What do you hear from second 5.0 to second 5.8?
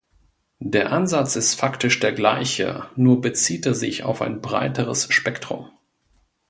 Spektrum.